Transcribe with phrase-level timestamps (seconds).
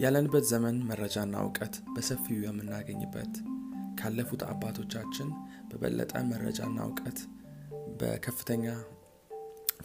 [0.00, 3.32] ያለንበት ዘመን መረጃና እውቀት በሰፊው የምናገኝበት
[4.00, 5.28] ካለፉት አባቶቻችን
[5.70, 7.18] በበለጠ መረጃና እውቀት
[8.00, 8.64] በከፍተኛ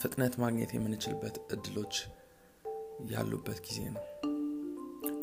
[0.02, 1.96] ፍጥነት ማግኘት የምንችልበት እድሎች
[3.12, 4.04] ያሉበት ጊዜ ነው።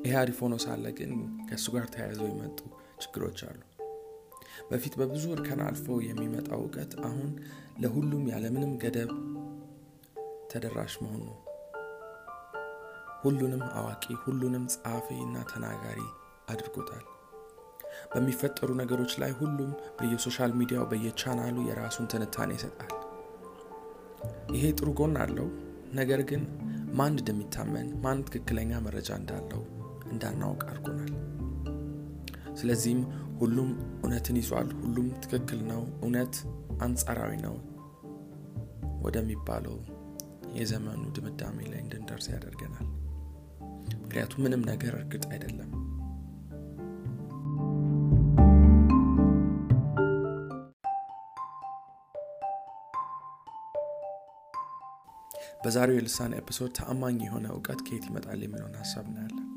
[0.04, 1.12] ይህ አሪፍ ሆኖ ሳለ ግን
[1.48, 2.58] ከእሱ ጋር ተያይዘው የመጡ
[3.02, 3.60] ችግሮች አሉ።
[4.70, 7.30] በፊት በብዙ እርከን አልፎ የሚመጣው እውቀት አሁን
[7.82, 9.12] ለሁሉም ያለምንም ገደብ
[10.52, 11.38] ተደራሽ መሆኑ ነው
[13.22, 16.00] ሁሉንም አዋቂ ሁሉንም ጸሐፊ እና ተናጋሪ
[16.52, 17.04] አድርጎታል።
[18.12, 22.92] በሚፈጠሩ ነገሮች ላይ ሁሉም በየሶሻል ሚዲያው በየቻናሉ የራሱን ትንታኔ ይሰጣል።
[24.54, 25.48] ይሄ ጥሩ ጎን አለው።
[25.94, 26.42] ነገር ግን
[26.98, 29.62] ማን እንደሚታመን ማን ትክክለኛ መረጃ እንዳለው
[30.12, 31.12] እንዳናውቅ አድርጎናል።
[32.54, 33.02] ስለዚህም
[33.38, 36.34] ሁሉም እውነትን ይዟል። ሁሉም ትክክል ነው። እውነት
[36.82, 37.54] አንጻራዊ ነው
[39.02, 39.76] ወደሚባለው
[40.54, 42.88] የዘመኑ ድምዳሜ ላይ እንድንደርስ ያደርገናል
[44.12, 45.68] ምክንያቱም ምንም ነገር እርግጥ አይደለም።
[55.62, 59.48] በዛሬው የልሳን ኤፒሶድ ተአማኝ የሆነ እውቀት ከየት ይመጣል የሚለውን ሀሳብ እናያለን።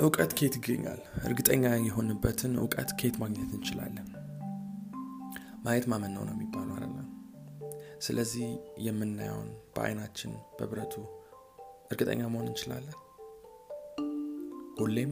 [0.00, 1.02] እውቀት ከየት ይገኛል?
[1.24, 4.08] እርግጠኛ የሆንበትን እውቀት ከየት ማግኘት እንችላለን?
[5.66, 7.08] ማየት ማመን ነው ነው የሚባለው አይደለም
[8.02, 8.46] ስለዚህ
[8.78, 10.94] የምናየውን በአይናችን በብረቱ
[11.90, 12.96] እርግጠኛ መሆን እንችላለን?
[14.78, 15.10] ሁሌም?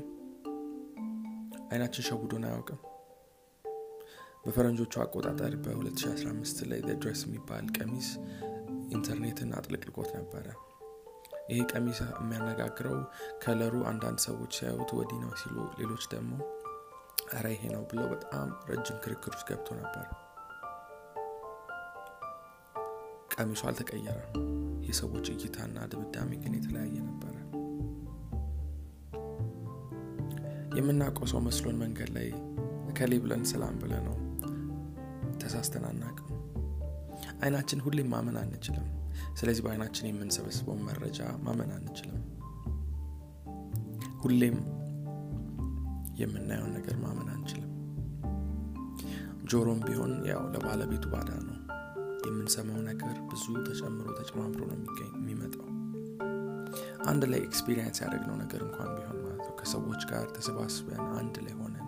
[1.70, 2.80] አይናችን ሸውዶን አያውቅም?
[4.44, 8.08] በፈረንጆቹ አቆጣጠር በ2015 ላይ ድረስ የሚባል ቀሚስ
[8.90, 10.46] ኢንተርኔትን አጥልቅልቆት ነበረ።
[11.50, 12.98] ይሄ ቀሚስ የሚያነጋግረው
[13.44, 16.32] ከለሩ አንዳንድ ሰዎች ሲያዩት ወዲህ ነው ሲሉ ሌሎች ደግሞ
[17.36, 20.06] ረ ይሄ ነው ብለው በጣም ረጅም ክርክር ውስጥ ገብቶ ነበር
[23.40, 24.32] ቀሚሱ አልተቀየረም።
[24.86, 27.36] የሰዎች እይታና ድምዳሜ ግን የተለያየ ነበረ።
[30.78, 32.28] የምናውቀው ሰው መስሎን መንገድ ላይ
[32.90, 34.16] እከሌ ብለን ሰላም ብለ ነው
[35.42, 36.26] ተሳስተን አናቅም
[37.42, 38.86] አይናችን ሁሌም ማመን አንችልም።
[39.34, 42.20] ስለዚህ በአይናችን የምንሰበስበውን መረጃ ማመን አንችልም።
[44.22, 44.58] ሁሌም
[46.18, 47.72] የምናየውን ነገር ማመን አንችልም።
[49.44, 51.59] ጆሮም ቢሆን ያው ለባለቤቱ ባዳ ነው
[52.22, 55.66] የምንሰማው ነገር ብዙ ተጨምሮ ተጨማምሮ ነው የሚመጣው።
[57.10, 61.86] አንድ ላይ experience ያደረግነው ነገር እንኳን ቢሆን ማለት ነው። ከሰዎች ጋር ተሰባስበን አንድ ላይ ሆነን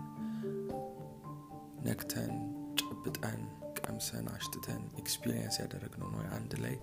[1.87, 2.32] ነክተን
[2.81, 3.41] ጨብጠን
[3.81, 6.75] ቀምሰን አሽትተን experience ያደረግነው ነው። አንድ ላይ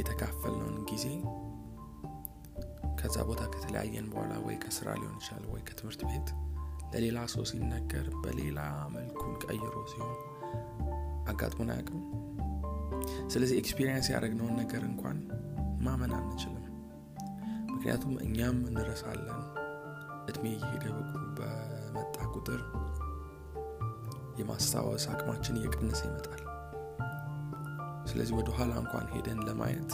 [0.00, 1.06] የተካፈልነውን ጊዜ
[3.00, 6.28] ከዛ ቦታ ከተለያየን በኋላ ወይ ከስራ ሊሆን ይችላል ወይ ከትምህርት ቤት
[6.92, 8.60] ለሌላ ሰው ሲነገር በሌላ
[8.94, 10.16] መልኩን ቀይሮ ሲሆን
[11.30, 12.00] አጋጥሞን አያውቅም
[13.32, 15.18] ስለዚህ experience ያደረግነውን ነገር እንኳን
[15.80, 16.56] ማመን አንችልም።
[17.72, 19.40] ምክንያቱም እኛም እንረሳለን
[20.30, 20.84] እድሜ እየሄደ
[21.38, 22.60] በመጣ ቁጥር
[24.40, 26.42] የማስታወስ አቅማችን እየቀነሰ ይመጣል።
[28.06, 29.92] ስለዚህ ወደ ኋላ እንኳን ሄደን ለማየት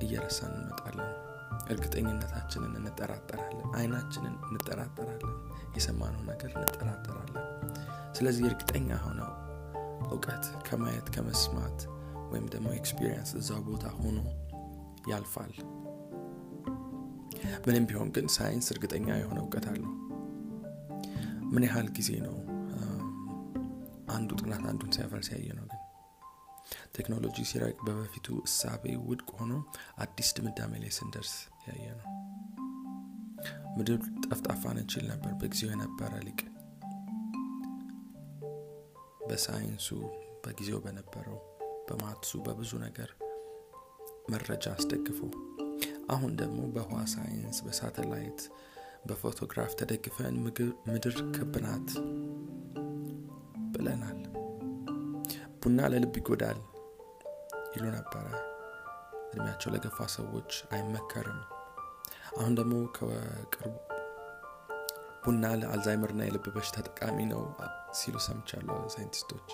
[0.00, 1.12] እየረሳን እንመጣለን።
[1.72, 5.34] እርግጠኝነታችንን እንጠራጠራለን። አይናችንን እንጠራጠራለን።
[5.76, 7.46] የሰማነው ነገር እንጠራጠራለን።
[8.12, 9.30] ስለዚህ እርግጠኛ ሆነው
[10.08, 11.78] እውቀት ከማየት ከመስማት
[12.30, 14.18] ወይም ደግሞ experience እዛ ቦታ ሆኖ
[15.10, 15.52] ያልፋል።
[17.66, 19.92] ምንም ቢሆን ግን ሳይንስ እርግጠኛ የሆነ እውቀት አለው።
[21.52, 22.36] ምን ያህል ጊዜ ነው?
[24.14, 25.80] አንዱ ጥናት አንዱን ሲያፈርስ ያየነው ግን።
[26.96, 29.52] ቴክኖሎጂ ሲረቅ በበፊቱ እሳቤ ውድቅ ሆኖ
[29.98, 31.32] አዲስ ድምዳሜ ላይ ስንደርስ
[31.68, 32.06] ያየነው።
[33.76, 36.40] ምድር ጠፍጣፋ ነች ይል ነበር። በጊዜው የነበረ ሊቅ
[39.28, 39.88] በሳይንሱ
[40.44, 41.38] በጊዜው በነበረው
[41.88, 43.10] በማትሱ በብዙ ነገር
[44.30, 45.20] መረጃ አስደግፎ።
[46.10, 48.40] አሁን ደግሞ በህዋ ሳይንስ በሳተላይት
[49.08, 50.36] በፎቶግራፍ ተደግፈን
[50.86, 51.88] ምድር ክብናት
[53.74, 54.20] ብለናል።
[55.60, 56.60] ቡና ለልብ ይጎዳል
[57.74, 58.26] ይሉ ነበረ።
[59.30, 61.40] እድሜያቸው ለገፋ ሰዎች አይመከርም።
[62.38, 62.74] አሁን ደግሞ
[65.28, 67.40] ቡና ለአልዛይመር ና የልብ በሽታ ጠቃሚ ነው
[67.98, 69.48] ሲሉ ሰምቻለሁ ሳይንቲስቶች።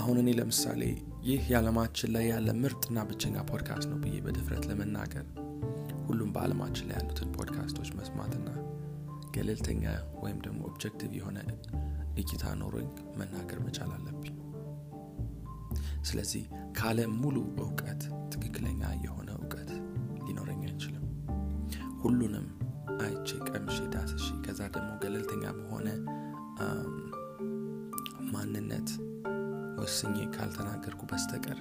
[0.00, 0.82] አሁን እኔ ለምሳሌ
[1.28, 5.26] ይህ የዓለማችን ላይ ያለ ምርጥና ብቸኛ ፖድካስት ነው ብዬ በድፍረት ለመናገር
[6.06, 8.48] ሁሉም በአለማችን ላይ ያሉትን ፖድካስቶች መስማትና
[9.36, 9.84] ገለልተኛ
[10.22, 11.38] ወይም ደግሞ objective የሆነ
[12.16, 12.88] እይታ ኖሮኝ
[13.20, 14.34] መናገር መቻል አለብኝ።
[16.02, 16.44] ስለዚህ
[16.78, 18.02] ከአለም ሙሉ እውቀት
[18.32, 19.19] ትክክለኛ የሆነ
[22.02, 22.46] ሁሉንም
[23.02, 25.88] አይቼ ቀምሼ ዳስሼ ከዛ ደግሞ ገለልተኛ በሆነ
[28.32, 28.88] ማንነት
[29.80, 31.58] ወስኜ ካልተናገርኩ በስተቀር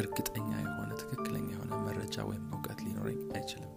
[0.00, 3.72] እርግጠኛ የሆነ ትክክለኛ የሆነ መረጃ ወይም እውቀት ሊኖረኝ አይችልም።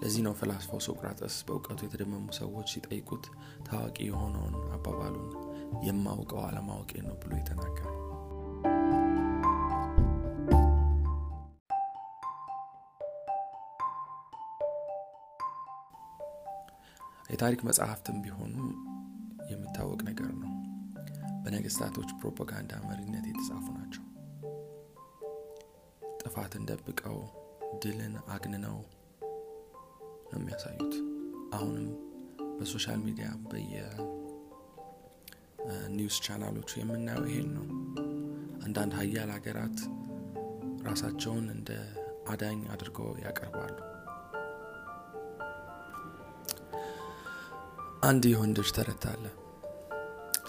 [0.00, 3.26] ለዚህ ነው ፈላስፋው ሶቅራጠስ በእውቀቱ የተደመሙ ሰዎች ሲጠይቁት
[3.68, 5.30] ታዋቂ የሆነውን አባባሉን
[5.86, 8.00] የማውቀው አለማወቄ ነው ብሎ የተናገረው
[17.28, 18.56] የታሪክ መጽሐፍትም ቢሆኑ
[19.50, 20.50] የሚታወቅ ነገር ነው።
[21.44, 24.04] በነገስታቶች ፕሮፓጋንዳ መሪነት የተጻፉ ናቸው።
[26.20, 27.18] ጥፋትን ደብቀው
[27.82, 28.76] ድልን አግንነው
[30.30, 30.94] ነው የሚያሳዩት።
[31.54, 31.88] አሁንም
[32.58, 34.56] በ social media በየ news
[36.26, 37.66] channel ኦቹ የምናየው ይሄን ነው።
[38.66, 39.78] አንዳንድ ሀያል ሀገራት
[40.86, 41.70] ራሳቸውን እንደ
[42.28, 43.74] አዳኝ አድርገው ያቀርባሉ
[48.04, 49.24] አንድ የወንዶች ተረት አለ።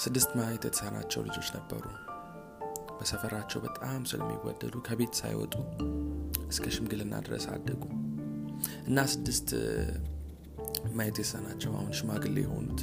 [0.03, 1.83] ስድስት ማየት የተሳናቸው ልጆች ነበሩ።
[2.97, 5.53] በሰፈራቸው በጣም ስለሚወደዱ ከቤት ሳይወጡ
[6.49, 7.83] እስከ ሽምግልና ድረስ አደጉ።
[8.87, 9.49] እና ስድስት
[10.93, 12.81] ማየት የተሳናቸው አሁን ሽማግሌ የሆኑት።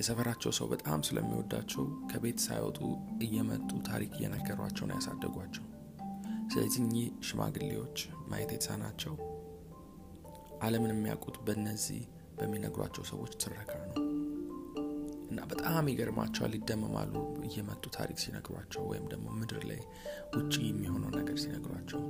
[0.00, 1.82] የሰፈራቸው ሰው በጣም ስለሚወዳቸው
[2.12, 2.78] ከቤት ሳይወጡ
[3.22, 5.66] እየመጡ ታሪክ እየነገሯቸው ነው ያሳደጓቸው።
[6.52, 7.98] ስለዚህ እኚህ ሽማግሌዎች
[8.28, 9.12] ማየት የተሳናቸው
[10.60, 12.00] አለምን የሚያውቁት በእነዚህ
[12.38, 13.96] በሚነግሯቸው ሰዎች ትረካ ነው።
[15.30, 17.14] እና በጣም ይገርማቸዋል ይደመማሉ
[17.48, 19.80] እየመጡ ታሪክ ሲነግሯቸው ወይም ደግሞ ምድር ላይ
[20.34, 22.02] ውጭ የሚሆነው ነገር ሲነግሯቸው።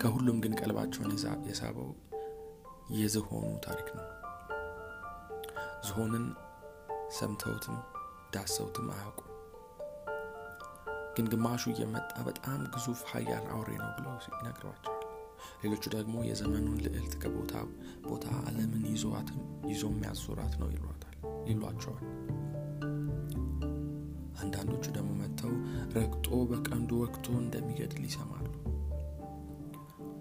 [0.00, 1.12] ከሁሉም ግን ቀልባቸውን
[1.48, 1.90] የሳበው
[2.98, 4.06] የዝሆኑ ታሪክ ነው።
[5.88, 6.24] ዝሆንን
[7.18, 7.76] ሰምተውትም
[8.34, 9.20] ዳሰውትም አያውቁ
[11.16, 14.89] ግን ግማሹ እየመጣ በጣም ግዙፍ ሀያል አውሬ ነው ብለው ይነግሯቸዋል
[15.62, 17.54] ሌሎቹ ደግሞ የዘመኑን ልዕልት ከቦታ
[18.06, 19.40] ቦታ አለምን ይዞዋትም
[19.70, 20.68] ይዞ የሚያዞራት ነው
[21.50, 22.04] ይሏቸዋል።
[24.42, 25.52] አንዳንዶቹ ደግሞ መጥተው
[25.96, 28.46] ረግጦ በቀንዱ ወቅቶ እንደሚገድል ይሰማሉ።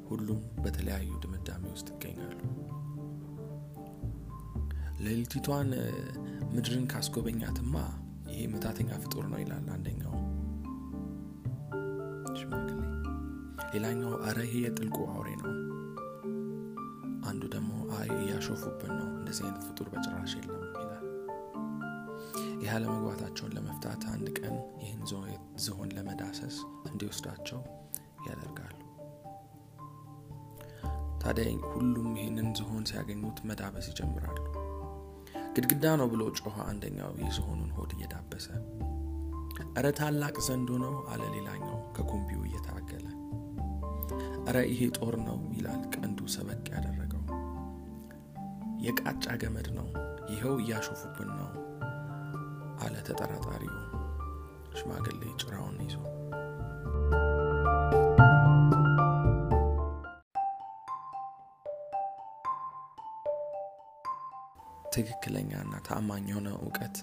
[0.10, 2.40] ሁሉም በተለያዩ ድምዳሜ ውስጥ ይገኛሉ።
[5.06, 5.70] ሌሊቲቷን
[6.54, 7.76] ምድርን ካስጎበኛትማ
[8.32, 10.09] ይሄ መታተኛ ፍጡር ነው ይላል አንደኛው
[13.74, 15.52] ሌላኛው አረ ይሄ የጥልቁ አውሬ ነው።
[17.30, 21.06] አንዱ ደግሞ አይ እያሾፉብን ነው እንደዚህ አይነት ፍጡር በጭራሽ የለም ይላል።
[22.62, 25.02] ይህ አለመግባታቸውን ለመፍታት አንድ ቀን ይህን
[25.66, 26.58] ዝሆን ለመዳሰስ
[26.90, 27.62] እንዲወስዳቸው
[28.28, 28.76] ያደርጋሉ።
[31.22, 34.38] ታዲያ ሁሉም ይህንን ዝሆን ሲያገኙት መዳበስ ይጀምራሉ።
[35.56, 38.48] ግድግዳ ነው ብሎ ጮኸ አንደኛው የዝሆኑን ሆድ እየዳበሰ።
[39.78, 40.94] እረ ታላቅ ዘንዶ ነው!
[41.12, 43.08] አለ ሌላኛው ከኩምቢው እየታገለ
[44.50, 47.24] እረ ይሄ ጦር ነው ይላል ቀንዱ ሰበቅ ያደረገው።
[48.86, 49.88] የቃጫ ገመድ ነው
[50.32, 51.50] ይኸው እያሾፉብን ነው
[52.84, 53.76] አለ ተጠራጣሪው
[54.80, 55.96] ሽማግሌ ጭራውን ይዞ።
[64.94, 66.98] ትክክለኛና ታማኝ የሆነ እውቀት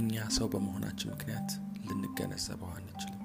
[0.00, 1.50] እኛ ሰው በመሆናችን ምክንያት
[1.86, 3.15] ልንገነዘበው አንችልም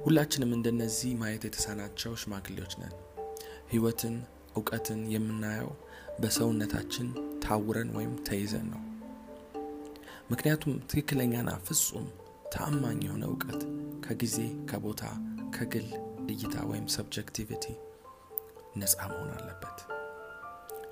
[0.00, 2.94] ሁላችንም እንደነዚህ ማየት የተሳናቸው ሽማግሌዎች ነን።
[3.70, 4.14] ህይወትን
[4.56, 5.70] እውቀትን የምናየው
[6.20, 7.08] በሰውነታችን
[7.44, 8.82] ታውረን ወይም ተይዘን ነው።
[10.30, 12.06] ምክንያቱም ትክክለኛና ፍጹም
[12.52, 13.60] ተአማኝ የሆነ እውቀት
[14.04, 14.36] ከጊዜ
[14.70, 15.02] ከቦታ
[15.56, 15.88] ከግል
[16.32, 17.64] እይታ ወይም ሰብጀክቲቪቲ
[18.76, 19.78] ነፃ መሆን አለበት።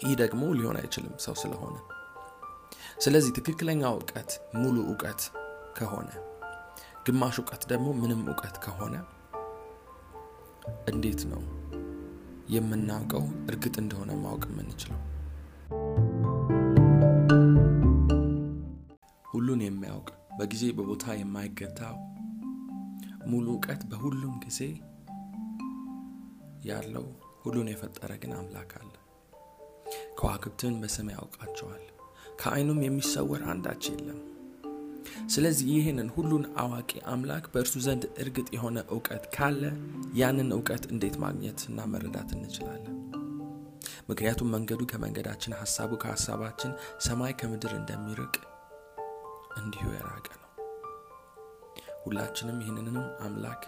[0.03, 1.77] ይህ ደግሞ ሊሆን አይችልም ሰው ስለሆነ።
[3.01, 5.23] ስለዚህ ትክክለኛ እውቀት ሙሉ እውቀት
[5.77, 6.09] ከሆነ
[7.09, 8.95] ግማሽ እውቀት ደግሞ ምንም እውቀት ከሆነ
[10.91, 11.43] እንዴት ነው
[12.49, 13.25] የምናውቀው?
[13.51, 15.01] እርግጥ እንደሆነ ማወቅ የምንችለው።
[19.25, 21.81] ሁሉን የሚያውቅ በጊዜ በቦታ የማይገታ
[23.27, 24.61] ሙሉ እውቀት በሁሉም ጊዜ
[26.69, 27.07] ያለው
[27.43, 28.93] ሁሉን የፈጠረ ግን አምላክ አለ።
[30.19, 31.85] ከዋክብትን በስም ያውቃቸዋል።
[32.41, 34.21] ከአይኑም የሚሰወር አንዳች የለም
[35.29, 39.63] ስለዚህ ይህንን ሁሉን አዋቂ አምላክ በእርሱ ዘንድ እርግጥ የሆነ እውቀት ካለ
[40.15, 42.95] ያንን እውቀት እንዴት ማግኘት እና መረዳት እንችላለን?
[44.09, 46.71] ምክንያቱም መንገዱ ከመንገዳችን ሀሳቡ ከሀሳባችን
[47.07, 48.37] ሰማይ ከምድር እንደሚርቅ
[49.59, 50.51] እንዲሁ የራቀ ነው።
[52.05, 52.97] ሁላችንም ይህንንም
[53.27, 53.63] አምላክ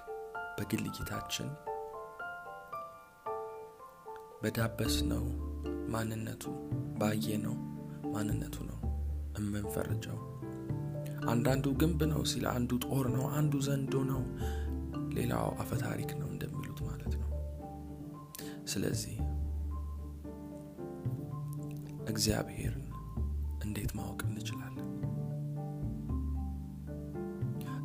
[0.56, 1.48] በግል እይታችን
[4.42, 5.24] በዳበስ ነው
[5.92, 6.44] ማንነቱ
[7.00, 7.56] ባየ ነው
[8.14, 8.78] ማንነቱ ነው
[9.38, 10.18] እምንፈርጀው
[11.28, 14.22] አንዳንዱ ግንብ ነው ሲል አንዱ ጦር ነው አንዱ ዘንዶ ነው
[15.16, 17.28] ሌላው አፈታሪክ ነው እንደሚሉት ማለት ነው
[18.66, 19.16] ስለዚህ
[22.10, 22.86] እግዚአብሔርን
[23.64, 24.88] እንዴት ማወቅ እንችላለን?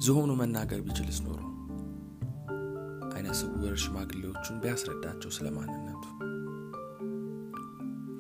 [0.06, 1.42] ዝሆኑ መናገር ቢችልስ ኖሮ
[3.16, 6.04] አይነ ስውር ሽማግሌዎቹን ቢያስረዳቸው ስለ ማንነቱ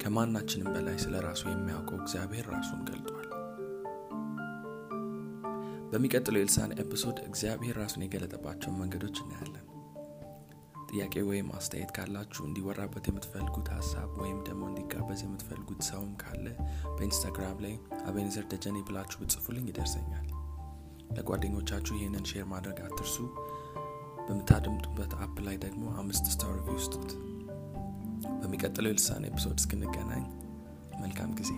[0.01, 3.14] ከማናችንም በላይ ስለ ራሱ የሚያውቀው እግዚአብሔር ራሱን ገልጧል።
[5.92, 9.62] በሚቀጥለው የልሳን episode እግዚአብሔር ራሱን የገለጠባቸውን መንገዶች እናያለን።
[10.89, 16.46] ጥያቄ ወይም አስተያየት ካላችሁ እንዲወራበት የምትፈልጉት ሀሳብ ወይም ደግሞ እንዲጋበዝ የምትፈልጉት ሰውም ካለ
[16.96, 17.74] በኢንስታግራም ላይ
[18.06, 20.27] አቤኔዘር ደጀኔ ብላችሁ ብትጽፉልኝ ይደርሰኛል።
[21.18, 23.18] ለጓደኞቻችሁ ይህንን share ማድረግ አትርሱ።
[24.27, 27.12] በምታደምጡበት app ላይ ደግሞ አምስት star review ስጡት።
[28.39, 30.25] በሚቀጥለው የልሳን episode እስክንገናኝ
[31.01, 31.51] መልካም ጊዜ